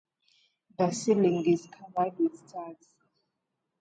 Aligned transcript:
The 0.79 0.89
ceiling 0.89 1.45
is 1.45 1.67
also 1.79 1.93
covered 1.93 2.17
with 2.17 2.35
stars. 2.49 2.87